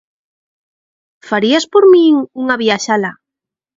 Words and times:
_¿Farías 1.29 1.65
por 1.71 1.83
min 1.93 2.13
unha 2.41 2.55
viaxe 2.63 2.89
alá? 2.95 3.11